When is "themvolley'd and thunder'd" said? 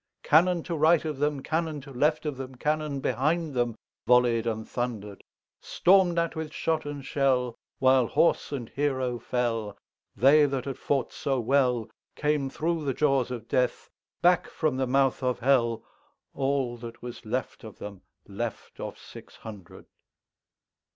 3.53-5.23